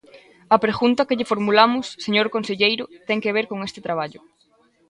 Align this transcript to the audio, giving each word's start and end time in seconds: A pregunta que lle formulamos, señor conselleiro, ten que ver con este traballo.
A 0.55 0.57
pregunta 0.65 1.05
que 1.07 1.17
lle 1.17 1.29
formulamos, 1.31 1.85
señor 2.05 2.27
conselleiro, 2.35 2.85
ten 3.07 3.19
que 3.23 3.35
ver 3.37 3.45
con 3.51 3.59
este 3.67 3.79
traballo. 3.87 4.19